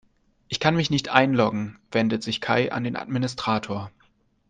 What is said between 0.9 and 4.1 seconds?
einloggen", wendet sich Kai an den Administrator.